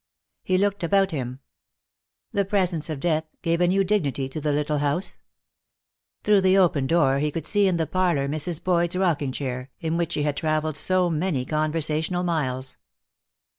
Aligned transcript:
He 0.41 0.57
looked 0.57 0.83
about 0.83 1.11
him. 1.11 1.41
The 2.31 2.43
presence 2.43 2.89
of 2.89 2.99
death 2.99 3.25
gave 3.43 3.61
a 3.61 3.67
new 3.67 3.83
dignity 3.83 4.27
to 4.29 4.41
the 4.41 4.51
little 4.51 4.79
house. 4.79 5.19
Through 6.23 6.41
the 6.41 6.57
open 6.57 6.87
door 6.87 7.19
he 7.19 7.29
could 7.29 7.45
see 7.45 7.67
in 7.67 7.77
the 7.77 7.85
parlor 7.85 8.27
Mrs. 8.27 8.63
Boyd's 8.63 8.95
rocking 8.95 9.31
chair, 9.31 9.69
in 9.79 9.97
which 9.97 10.13
she 10.13 10.23
had 10.23 10.35
traveled 10.37 10.75
so 10.75 11.11
many 11.11 11.45
conversational 11.45 12.23
miles. 12.23 12.77